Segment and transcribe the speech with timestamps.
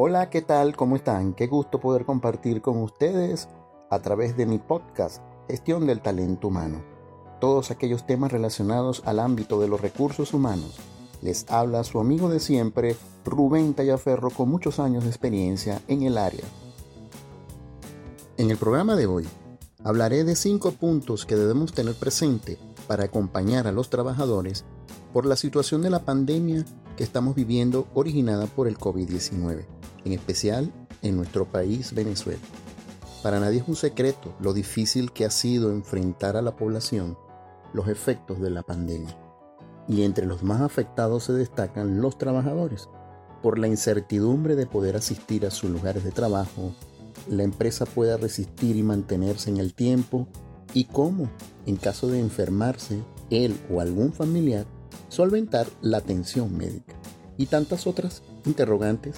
[0.00, 0.76] Hola, ¿qué tal?
[0.76, 1.34] ¿Cómo están?
[1.34, 3.48] Qué gusto poder compartir con ustedes
[3.90, 6.84] a través de mi podcast Gestión del Talento Humano.
[7.40, 10.76] Todos aquellos temas relacionados al ámbito de los recursos humanos.
[11.20, 16.16] Les habla su amigo de siempre, Rubén Tallaferro, con muchos años de experiencia en el
[16.16, 16.44] área.
[18.36, 19.26] En el programa de hoy
[19.82, 22.56] hablaré de cinco puntos que debemos tener presente
[22.86, 24.64] para acompañar a los trabajadores
[25.12, 26.64] por la situación de la pandemia
[26.98, 29.66] que estamos viviendo originada por el COVID-19,
[30.04, 30.72] en especial
[31.02, 32.42] en nuestro país Venezuela.
[33.22, 37.16] Para nadie es un secreto lo difícil que ha sido enfrentar a la población
[37.72, 39.16] los efectos de la pandemia.
[39.86, 42.88] Y entre los más afectados se destacan los trabajadores,
[43.44, 46.72] por la incertidumbre de poder asistir a sus lugares de trabajo,
[47.28, 50.26] la empresa pueda resistir y mantenerse en el tiempo
[50.74, 51.30] y cómo,
[51.64, 52.98] en caso de enfermarse,
[53.30, 54.66] él o algún familiar,
[55.08, 56.94] solventar la atención médica
[57.36, 59.16] y tantas otras interrogantes.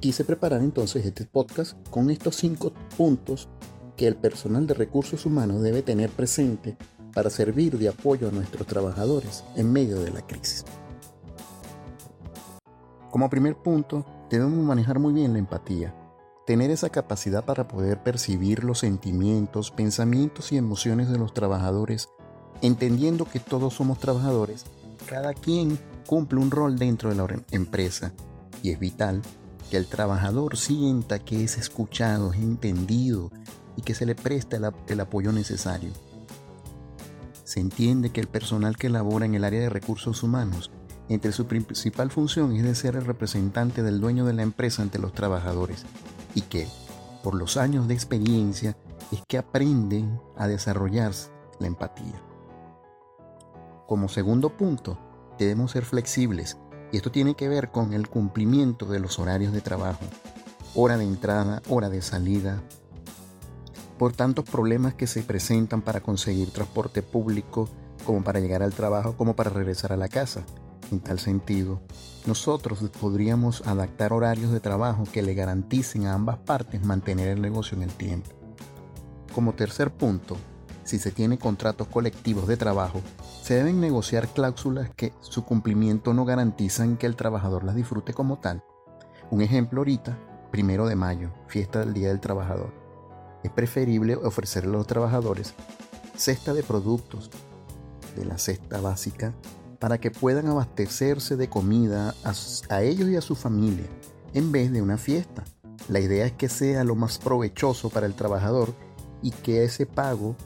[0.00, 3.48] Quise preparar entonces este podcast con estos cinco puntos
[3.96, 6.76] que el personal de recursos humanos debe tener presente
[7.12, 10.64] para servir de apoyo a nuestros trabajadores en medio de la crisis.
[13.10, 15.94] Como primer punto, debemos manejar muy bien la empatía,
[16.46, 22.08] tener esa capacidad para poder percibir los sentimientos, pensamientos y emociones de los trabajadores,
[22.62, 24.64] entendiendo que todos somos trabajadores
[25.08, 28.12] cada quien cumple un rol dentro de la empresa
[28.62, 29.22] y es vital
[29.70, 33.30] que el trabajador sienta que es escuchado, es entendido
[33.76, 34.56] y que se le presta
[34.88, 35.92] el, apoyo necesario.
[37.44, 40.70] Se entiende que el personal que labora en el área de recursos humanos,
[41.08, 44.98] entre su principal función es de ser el representante del dueño de la empresa ante
[44.98, 45.84] los trabajadores
[46.34, 46.68] y que,
[47.22, 48.76] por los años de experiencia,
[49.10, 51.12] es que aprenden a desarrollar
[51.58, 52.29] la empatía.
[53.90, 55.00] Como segundo punto,
[55.36, 56.56] debemos ser flexibles
[56.92, 60.04] y esto tiene que ver con el cumplimiento de los horarios de trabajo,
[60.76, 62.62] hora de entrada, hora de salida,
[63.98, 67.68] por tantos problemas que se presentan para conseguir transporte público,
[68.06, 70.44] como para llegar al trabajo, como para regresar a la casa.
[70.92, 71.80] En tal sentido,
[72.26, 77.76] nosotros podríamos adaptar horarios de trabajo que le garanticen a ambas partes mantener el negocio
[77.76, 78.30] en el tiempo.
[79.34, 80.36] Como tercer punto,
[80.84, 83.00] si se tiene contratos colectivos de trabajo,
[83.50, 88.38] se deben negociar cláusulas que su cumplimiento no garantizan que el trabajador las disfrute como
[88.38, 88.62] tal.
[89.32, 90.16] Un ejemplo ahorita,
[90.52, 92.72] primero de mayo, fiesta del Día del Trabajador.
[93.42, 95.54] Es preferible ofrecerle a los trabajadores
[96.14, 97.28] cesta de productos
[98.14, 99.34] de la cesta básica
[99.80, 102.32] para que puedan abastecerse de comida a,
[102.72, 103.88] a ellos y a su familia
[104.32, 105.42] en vez de una fiesta.
[105.88, 108.72] La idea es que sea lo más provechoso para el trabajador
[109.22, 110.36] y que ese pago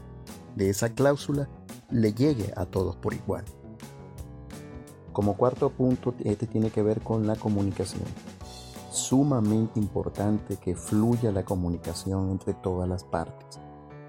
[0.56, 1.50] de esa cláusula
[1.94, 3.44] le llegue a todos por igual.
[5.12, 8.02] Como cuarto punto, este tiene que ver con la comunicación.
[8.90, 13.60] Sumamente importante que fluya la comunicación entre todas las partes,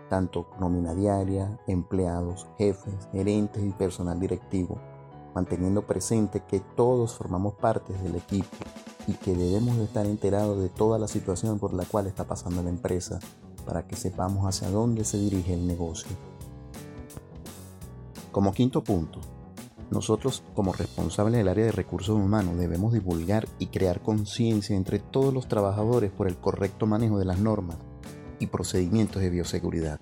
[0.09, 4.79] tanto nómina diaria, empleados, jefes, gerentes y personal directivo,
[5.35, 8.57] manteniendo presente que todos formamos parte del equipo
[9.05, 12.63] y que debemos de estar enterados de toda la situación por la cual está pasando
[12.63, 13.19] la empresa
[13.63, 16.34] para que sepamos hacia dónde se dirige el negocio
[18.35, 19.21] como quinto punto,
[19.91, 25.33] nosotros como responsables del área de recursos humanos debemos divulgar y crear conciencia entre todos
[25.33, 27.77] los trabajadores por el correcto manejo de las normas
[28.37, 30.01] y procedimientos de bioseguridad.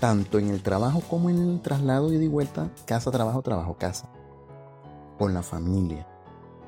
[0.00, 4.10] Tanto en el trabajo como en el traslado y de vuelta casa, trabajo, trabajo, casa.
[5.18, 6.06] Con la familia,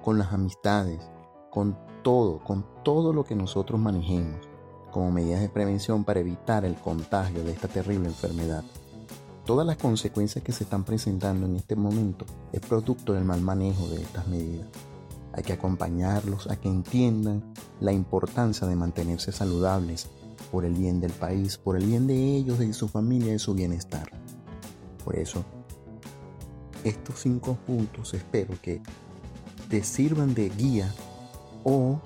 [0.02, 1.06] con las amistades,
[1.50, 4.48] con todo, con todo lo que nosotros manejemos
[4.90, 8.64] como medidas de prevención para evitar el contagio de esta terrible enfermedad
[9.44, 13.88] todas las consecuencias que se están presentando en este momento es producto del mal manejo
[13.88, 14.68] de estas medidas.
[15.32, 17.42] Hay que acompañarlos a que entiendan
[17.80, 20.08] la importancia de mantenerse saludables
[20.50, 23.54] por el bien del país, por el bien de ellos, de su familia de su
[23.54, 24.10] bienestar.
[25.04, 25.44] Por eso,
[26.84, 28.82] estos cinco puntos espero que
[29.68, 30.92] te sirvan de guía
[31.64, 32.00] o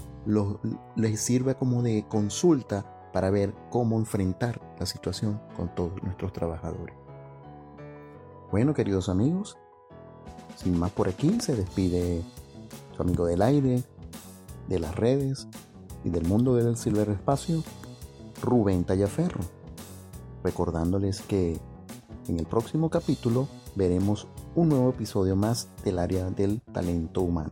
[0.96, 7.03] les sirva como de consulta para ver cómo enfrentar la situación con todos nuestros trabajadores.
[8.50, 9.56] Bueno, queridos amigos,
[10.56, 12.22] sin más por aquí, se despide
[12.96, 13.82] su amigo del aire,
[14.68, 15.48] de las redes
[16.04, 17.62] y del mundo del ciberespacio,
[18.42, 19.40] Rubén Tallaferro.
[20.42, 21.58] Recordándoles que
[22.28, 27.50] en el próximo capítulo veremos un nuevo episodio más del área del talento humano.